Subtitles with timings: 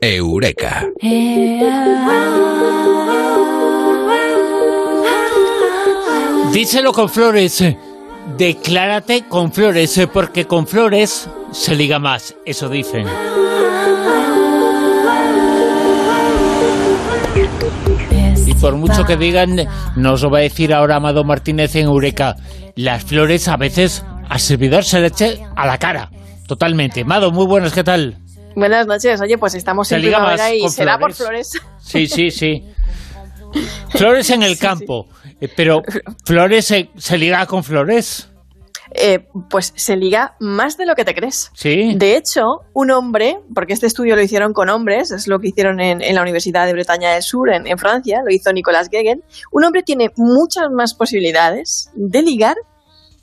[0.00, 0.86] Eureka.
[6.52, 7.64] Díselo con flores.
[8.36, 13.06] Declárate con flores, porque con flores se liga más, eso dicen.
[18.46, 22.36] Y por mucho que digan, nos lo va a decir ahora Amado Martínez en Eureka,
[22.76, 26.10] las flores a veces al servidor se le eche a la cara,
[26.46, 27.00] totalmente.
[27.00, 28.18] Amado, muy buenas, ¿qué tal?
[28.58, 31.52] Buenas noches, oye, pues estamos en primavera y será por flores.
[31.80, 32.64] Sí, sí, sí.
[33.90, 35.06] Flores en el campo,
[35.40, 35.80] eh, pero
[36.24, 38.28] flores se, se liga con flores.
[38.90, 41.52] Eh, pues se liga más de lo que te crees.
[41.54, 41.94] Sí.
[41.94, 45.78] De hecho, un hombre, porque este estudio lo hicieron con hombres, es lo que hicieron
[45.78, 49.22] en, en la Universidad de Bretaña del Sur, en, en, Francia, lo hizo Nicolas Gegen,
[49.52, 52.56] un hombre tiene muchas más posibilidades de ligar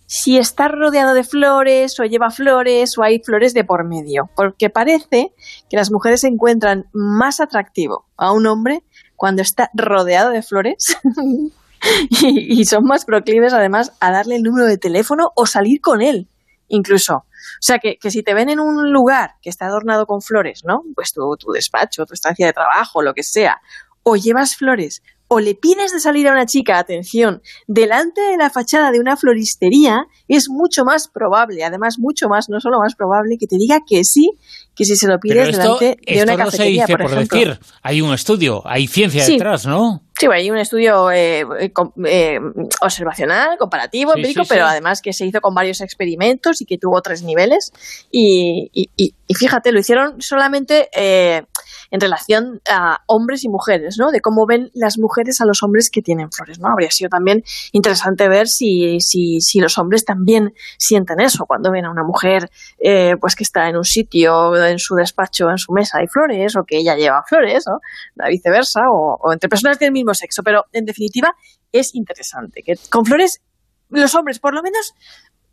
[0.07, 4.69] si está rodeado de flores o lleva flores o hay flores de por medio, porque
[4.69, 5.33] parece
[5.69, 8.83] que las mujeres encuentran más atractivo a un hombre
[9.15, 10.97] cuando está rodeado de flores
[12.21, 16.01] y, y, son más proclives además a darle el número de teléfono o salir con
[16.01, 16.27] él,
[16.67, 17.15] incluso.
[17.15, 20.63] O sea, que, que si te ven en un lugar que está adornado con flores,
[20.65, 20.83] ¿no?
[20.95, 23.61] Pues tu, tu despacho, tu estancia de trabajo, lo que sea,
[24.03, 28.49] o llevas flores o le pides de salir a una chica, atención, delante de la
[28.49, 33.37] fachada de una floristería, es mucho más probable, además mucho más, no solo más probable,
[33.39, 34.31] que te diga que sí,
[34.75, 37.15] que si se lo pides esto, delante de esto una no cafetería, se dice por,
[37.15, 39.33] decir, hay un estudio, hay ciencia Sí.
[39.33, 40.04] detrás, ¿no?
[40.17, 41.71] Sí, hay un estudio eh, eh,
[42.05, 42.39] eh,
[42.81, 44.71] observacional, comparativo, Sí, empírico, sí, pero sí.
[44.71, 47.73] además que se hizo con varios experimentos y que tuvo tres niveles.
[48.11, 51.43] Y, y- y- y fíjate, lo hicieron solamente eh,
[51.91, 54.11] en relación a hombres y mujeres, ¿no?
[54.11, 56.69] De cómo ven las mujeres a los hombres que tienen flores, ¿no?
[56.69, 61.85] Habría sido también interesante ver si, si, si los hombres también sienten eso cuando ven
[61.85, 62.49] a una mujer
[62.79, 66.55] eh, pues que está en un sitio, en su despacho, en su mesa hay flores,
[66.55, 67.79] o que ella lleva flores, ¿no?
[68.15, 70.43] la viceversa, o, o entre personas del mismo sexo.
[70.43, 71.35] Pero en definitiva
[71.71, 73.41] es interesante que con flores
[73.89, 74.93] los hombres por lo menos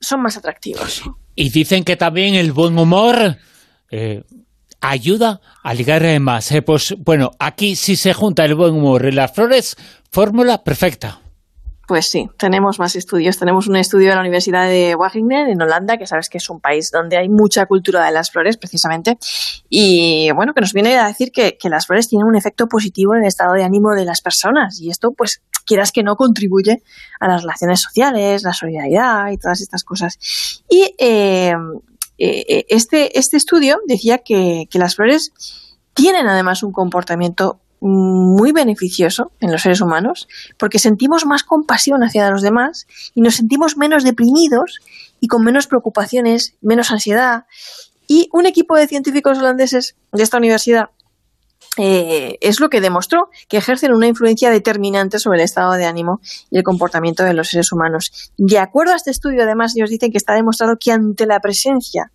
[0.00, 1.02] son más atractivos.
[1.34, 3.38] Y dicen que también el buen humor
[3.90, 4.24] eh,
[4.80, 6.50] ayuda a ligar más.
[6.52, 6.60] eh.
[6.60, 9.76] Pues bueno, aquí si se junta el buen humor y las flores,
[10.10, 11.21] fórmula perfecta.
[11.92, 13.36] Pues sí, tenemos más estudios.
[13.36, 16.58] Tenemos un estudio de la Universidad de Wageningen en Holanda, que sabes que es un
[16.58, 19.18] país donde hay mucha cultura de las flores, precisamente.
[19.68, 23.20] Y bueno, que nos viene a decir que, las flores tienen un efecto positivo en
[23.20, 24.80] el estado de ánimo de las personas.
[24.80, 26.82] Y esto, pues, quieras que no, contribuye
[27.20, 30.18] a las relaciones sociales, la solidaridad y todas estas cosas.
[30.70, 31.52] Y eh,
[32.16, 35.30] eh, este, este estudio decía que, que las flores
[35.92, 42.30] tienen además un comportamiento muy beneficioso en los seres humanos porque sentimos más compasión hacia
[42.30, 44.78] los demás y nos sentimos menos deprimidos
[45.20, 47.44] y con menos preocupaciones, menos ansiedad.
[48.06, 50.90] Y un equipo de científicos holandeses de esta universidad
[51.78, 56.20] eh, es lo que demostró que ejercen una influencia determinante sobre el estado de ánimo
[56.50, 58.32] y el comportamiento de los seres humanos.
[58.36, 62.12] De acuerdo a este estudio, además, ellos dicen que está demostrado que ante la presencia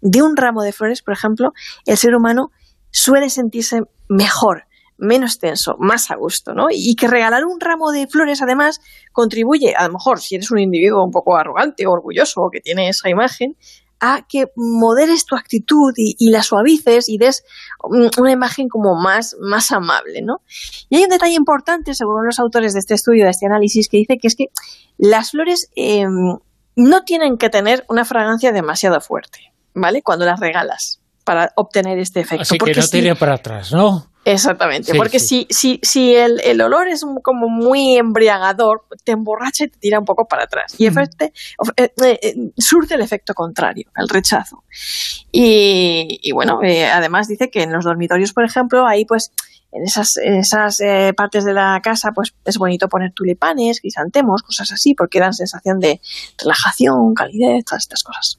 [0.00, 1.52] de un ramo de flores, por ejemplo,
[1.86, 2.50] el ser humano
[2.90, 4.65] suele sentirse mejor,
[4.98, 6.66] menos tenso, más a gusto, ¿no?
[6.70, 8.80] Y que regalar un ramo de flores, además,
[9.12, 12.60] contribuye, a lo mejor, si eres un individuo un poco arrogante o orgulloso o que
[12.60, 13.56] tiene esa imagen,
[13.98, 17.44] a que moderes tu actitud y, y la suavices y des
[17.82, 20.42] un- una imagen como más, más amable, ¿no?
[20.90, 23.96] Y hay un detalle importante, según los autores de este estudio, de este análisis, que
[23.96, 24.46] dice que es que
[24.98, 26.04] las flores eh,
[26.76, 30.02] no tienen que tener una fragancia demasiado fuerte, ¿vale?
[30.02, 32.42] Cuando las regalas para obtener este efecto.
[32.42, 34.10] Así que Porque no si- tire para atrás, ¿no?
[34.28, 35.46] Exactamente, Sí, porque sí.
[35.50, 40.00] si, si, si el, el olor es como muy embriagador, te emborracha y te tira
[40.00, 40.74] un poco para atrás.
[40.78, 44.64] Y efecte- of- eh, eh, eh, surte el efecto contrario, el rechazo.
[45.30, 49.30] Y, y bueno, eh, además dice que en los dormitorios, por ejemplo, ahí pues
[49.70, 54.42] en esas, en esas eh, partes de la casa pues es bonito poner tulipanes, crisantemos,
[54.42, 56.00] cosas así, porque dan sensación de
[56.38, 58.38] relajación, calidez, todas estas cosas.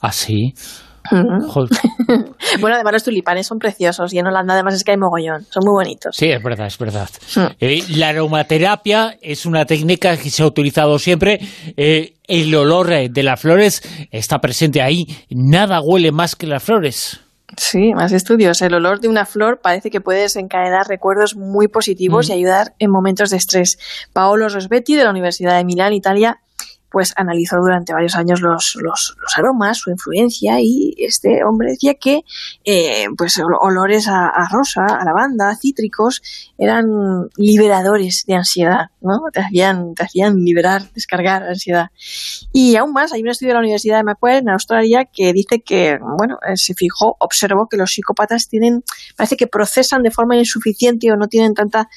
[0.00, 0.54] Así.
[0.56, 0.87] Ujú.
[2.60, 5.62] Bueno, además los tulipanes son preciosos y en Holanda además es que hay mogollón, son
[5.64, 6.16] muy bonitos.
[6.16, 7.08] Sí, es verdad, es verdad.
[7.36, 7.40] Mm.
[7.60, 11.40] Eh, la aromaterapia es una técnica que se ha utilizado siempre.
[11.76, 15.06] Eh, el olor eh, de las flores está presente ahí.
[15.30, 17.20] Nada huele más que las flores.
[17.56, 18.60] Sí, más estudios.
[18.62, 22.30] El olor de una flor parece que puede desencadenar recuerdos muy positivos Mm.
[22.30, 23.78] y ayudar en momentos de estrés.
[24.12, 26.38] Paolo Rosbetti, de la Universidad de Milán, Italia,
[26.90, 32.22] pues analizó durante varios años los, los, aromas, su influencia y este hombre decía que
[32.64, 36.22] eh, pues olores a, rosa, a lavanda, cítricos
[36.56, 36.86] eran
[37.36, 39.20] liberadores de ansiedad, ¿no?
[39.32, 41.88] Te hacían, te hacían liberar, descargar ansiedad.
[42.52, 45.60] Y aún más, hay un estudio de la Universidad de Macquarie en Australia que dice
[45.60, 48.82] que, bueno, eh, se fijó, observó que los psicópatas tienen,
[49.16, 51.88] parece que procesan de forma insuficiente o no tienen tanta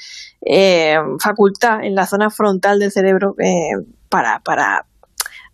[0.46, 3.36] eh, facultad en la zona frontal del cerebro
[4.12, 4.86] para, para,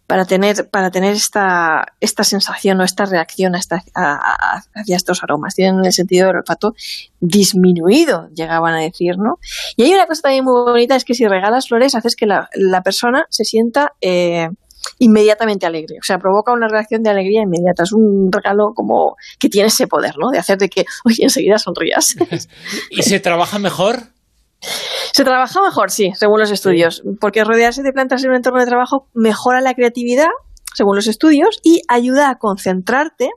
[0.07, 5.56] para tener, para tener esta, esta sensación o esta reacción hacia estos aromas.
[5.56, 6.74] Tienen el sentido del olfato
[7.21, 9.39] disminuido, llegaban a decir, ¿no?
[9.77, 12.50] Y hay una cosa también muy bonita, es que si regalas flores, haces que la,
[12.83, 14.50] persona se sienta eh,
[14.98, 15.98] inmediatamente alegre.
[16.00, 17.83] O sea, provoca una reacción de alegría inmediata.
[17.83, 20.30] Es un regalo como que tiene ese poder, ¿no?
[20.31, 22.15] De hacer de que, oye, enseguida sonrías.
[22.89, 24.17] ¿Y se trabaja mejor?
[24.62, 28.65] Se trabaja mejor, sí, según los estudios, porque rodearse de plantas en un entorno de
[28.65, 30.30] trabajo mejora la creatividad,
[30.74, 33.31] según los estudios, y ayuda a concentrarte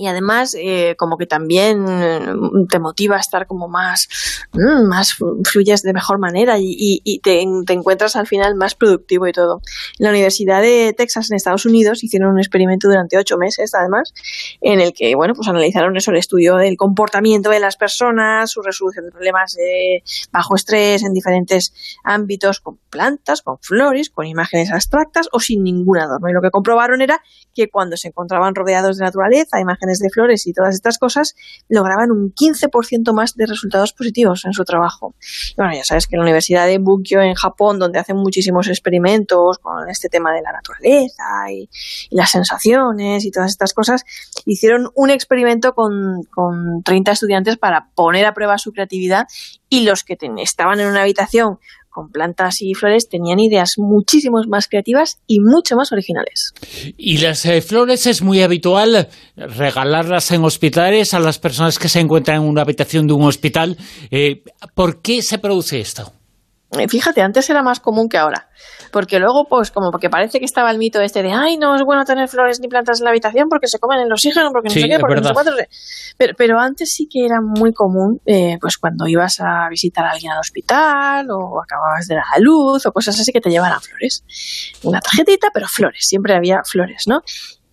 [0.00, 4.08] y además eh, como que también mm, te motiva a estar como más,
[4.52, 9.60] mm, más fluyes de mejor manera y, te, encuentras al final más productivo y todo.
[9.98, 14.14] En la Universidad de Texas en Estados Unidos hicieron un experimento durante ocho meses además
[14.62, 18.62] en el que bueno pues analizaron eso el estudio del comportamiento de las personas, su
[18.62, 20.02] resolución de problemas de
[20.32, 21.74] bajo estrés en diferentes
[22.04, 26.30] ámbitos con plantas, con flores, con imágenes abstractas o sin ningún adorno.
[26.30, 27.20] Y lo que comprobaron era
[27.54, 31.34] que cuando se encontraban rodeados de naturaleza, imágenes de flores y todas estas cosas,
[31.68, 35.14] lograban un 15% más de resultados positivos en su trabajo.
[35.56, 39.58] bueno, ya sabes que en la Universidad de Bukyo en Japón, donde hacen muchísimos experimentos
[39.58, 41.68] con este tema de la naturaleza y,
[42.10, 44.04] las sensaciones y todas estas cosas,
[44.44, 49.26] hicieron un experimento con, con 30 estudiantes para poner a prueba su creatividad
[49.68, 51.58] y los que estaban en una habitación
[52.00, 56.54] con plantas y flores tenían ideas muchísimo más creativas y mucho más originales.
[56.96, 62.00] Y las eh, flores es muy habitual regalarlas en hospitales a las personas que se
[62.00, 63.76] encuentran en una habitación de un hospital.
[64.10, 64.42] Eh,
[64.74, 66.12] ¿Por qué se produce esto?
[66.78, 68.48] Eh, fíjate, antes era más común que ahora
[68.90, 71.82] porque luego, pues, como porque parece que estaba el mito este de, ay, no es
[71.82, 74.74] bueno tener flores ni plantas en la habitación porque se comen el oxígeno, porque no
[74.74, 75.52] sé qué, porque no sé cuánto.
[76.16, 80.10] Pero, pero antes sí que era muy común, eh, pues, cuando ibas a visitar a
[80.10, 83.80] alguien al hospital o acababas de dar a luz o cosas así que te llevaran
[83.80, 84.24] flores.
[84.82, 87.22] Una tarjetita, pero flores, siempre había flores, ¿no?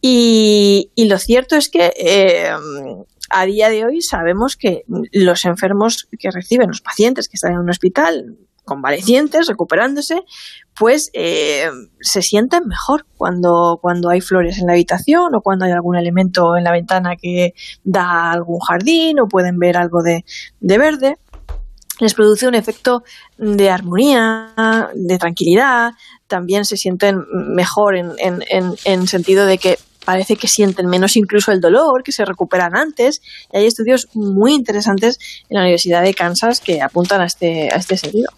[0.02, 2.52] Y, y lo cierto es que eh,
[3.30, 7.60] a día de hoy sabemos que los enfermos que reciben, los pacientes que están en
[7.60, 10.24] un hospital, convalecientes, recuperándose,
[10.78, 11.68] pues eh,
[12.02, 16.56] se sienten mejor cuando, cuando hay flores en la habitación o cuando hay algún elemento
[16.56, 17.54] en la ventana que
[17.84, 20.24] da algún jardín o pueden ver algo de,
[20.60, 21.18] verde.
[22.00, 23.04] Les produce un efecto
[23.40, 25.94] de armonía, de tranquilidad,
[26.28, 31.18] también se sienten mejor en, en, en, en sentido de que parece que sienten menos
[31.18, 33.22] incluso el dolor, que se recuperan antes.
[33.52, 35.20] Y hay estudios muy interesantes
[35.50, 38.30] en la Universidad de Kansas que apuntan a este, a este sentido.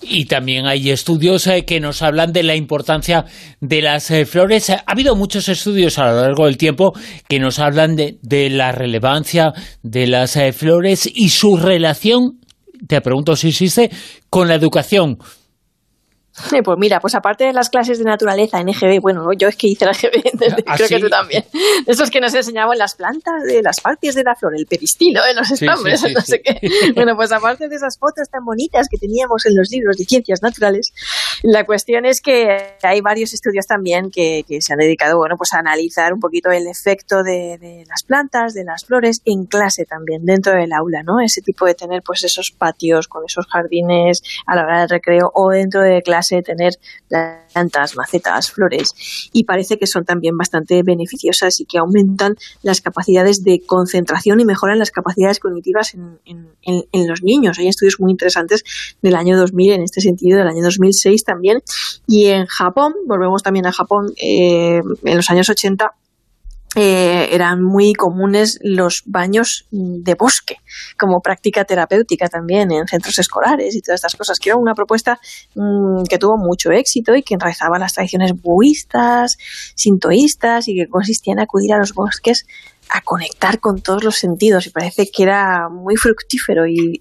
[0.00, 3.26] Y también hay estudios eh, que nos hablan de la importancia
[3.60, 4.70] de las eh, flores.
[4.70, 6.94] Ha habido muchos estudios a lo largo del tiempo
[7.28, 8.18] que nos hablan de,
[8.50, 9.52] la relevancia
[9.82, 12.40] de las eh, flores y su relación,
[12.88, 13.90] te pregunto si existe,
[14.30, 15.18] con la educación.
[16.64, 19.66] Pues mira, pues aparte de las clases de naturaleza en EGB, bueno, yo es que
[19.68, 21.44] hice la EGB, ¿Ah, creo que tú también.
[21.86, 25.34] Esos que nos enseñaban las plantas de las partes de la flor, el peristilo, ¿eh?
[25.34, 26.58] los estambres, no sé qué.
[26.94, 30.42] Bueno, pues aparte de esas fotos tan bonitas que teníamos en los libros de ciencias
[30.42, 30.92] naturales,
[31.42, 35.58] la cuestión es que hay varios estudios también que, se han dedicado, bueno, pues a
[35.58, 40.52] analizar un poquito el efecto de, las plantas, de las flores, en clase también, dentro
[40.52, 41.20] del aula, ¿no?
[41.20, 45.30] Ese tipo de tener pues esos patios con esos jardines a la hora del recreo
[45.34, 46.74] o dentro de clase tener
[47.52, 53.42] plantas, macetas, flores y parece que son también bastante beneficiosas y que aumentan las capacidades
[53.42, 57.58] de concentración y mejoran las capacidades cognitivas en, los niños.
[57.58, 58.62] Hay estudios muy interesantes
[59.02, 61.62] del año 2000 en este sentido, del año 2006 también.
[62.06, 65.92] Y en Japón, volvemos también a Japón, eh, en los años 80
[66.74, 70.56] eh, eran muy comunes los baños de bosque
[70.98, 75.20] como práctica terapéutica también en centros escolares y todas estas cosas, que era una propuesta
[75.54, 79.36] mm, que tuvo mucho éxito y que enraizaba las tradiciones budistas,
[79.74, 82.46] sintoístas y que consistía en acudir a los bosques
[82.92, 86.98] a conectar con todos los sentidos y parece que era muy fructífero y,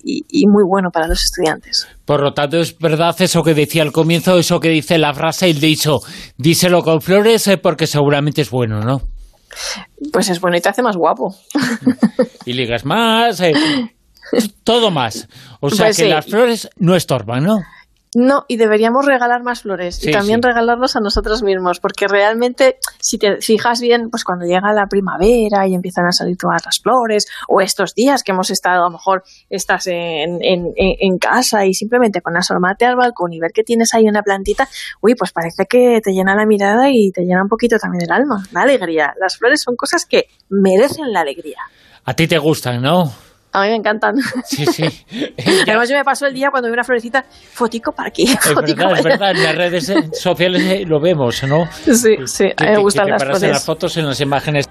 [0.47, 1.87] muy bueno para los estudiantes.
[2.05, 5.49] Por lo tanto, es verdad eso que decía al comienzo, eso que dice la frase,
[5.49, 5.99] el dicho,
[6.37, 9.01] díselo con flores eh, porque seguramente es bueno, ¿no?
[10.13, 11.35] Pues es bueno y te hace más guapo.
[12.45, 13.53] Y ligas más, eh,
[14.63, 15.27] todo más.
[15.59, 17.59] O sea pues que las flores no estorban, ¿no?
[18.13, 23.17] No, y deberíamos regalar más flores y también regalarlos a nosotros mismos, porque realmente, si
[23.17, 27.27] te fijas bien, pues cuando llega la primavera y empiezan a salir todas las flores,
[27.47, 32.21] o estos días que hemos estado, a lo mejor estás en, en, casa y simplemente
[32.21, 34.67] con asomarte al balcón y ver que tienes ahí una plantita,
[35.01, 38.11] uy, pues parece que te llena la mirada y te llena un poquito también el
[38.11, 39.13] alma, la alegría.
[39.21, 41.59] Las flores son cosas que merecen la alegría.
[42.03, 43.13] A ti te gustan, ¿no?
[43.53, 44.15] A mí me encantan.
[44.45, 44.83] Sí, sí.
[45.67, 48.23] Además, yo me paso el día cuando veo una florecita, fotico para aquí.
[48.23, 49.31] Es verdad, es verdad.
[49.31, 51.67] En las redes sociales lo vemos, ¿no?
[51.71, 52.45] Sí, sí.
[52.57, 54.69] A mí me gustan las las fotos, en las imágenes.